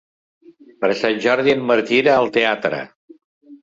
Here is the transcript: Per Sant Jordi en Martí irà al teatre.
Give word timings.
Per 0.85 0.89
Sant 1.03 1.21
Jordi 1.27 1.55
en 1.59 1.63
Martí 1.71 2.03
irà 2.07 2.19
al 2.25 2.35
teatre. 2.43 2.85